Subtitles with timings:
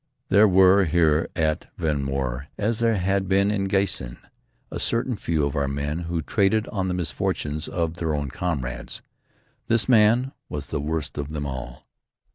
[0.29, 4.17] There were here at Vehnmoor, as there had been at Giessen,
[4.71, 8.31] a certain few of our own men who traded on the misfortunes of their own
[8.31, 9.03] comrades.
[9.67, 11.85] This man was the worst of them all.